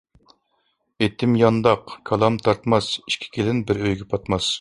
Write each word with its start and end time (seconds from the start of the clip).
ئېتىم 1.07 1.35
يانداق، 1.41 1.93
كالام 2.11 2.39
تارتماس، 2.47 2.87
ئىككى 3.05 3.31
كېلىن 3.37 3.61
بىر 3.69 3.83
ئۆيگە 3.83 4.09
پاتماس. 4.15 4.49